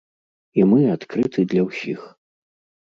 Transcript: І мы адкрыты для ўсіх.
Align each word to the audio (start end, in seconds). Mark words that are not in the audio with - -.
І 0.61 0.65
мы 0.71 0.79
адкрыты 0.95 1.47
для 1.53 1.61
ўсіх. 1.71 2.01